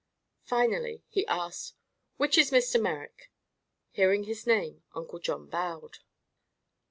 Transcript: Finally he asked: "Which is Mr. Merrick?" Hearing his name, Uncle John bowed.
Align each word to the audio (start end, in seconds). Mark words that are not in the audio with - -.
Finally 0.45 1.03
he 1.09 1.27
asked: 1.27 1.75
"Which 2.17 2.35
is 2.35 2.49
Mr. 2.49 2.81
Merrick?" 2.81 3.29
Hearing 3.91 4.23
his 4.23 4.47
name, 4.47 4.81
Uncle 4.95 5.19
John 5.19 5.45
bowed. 5.45 5.99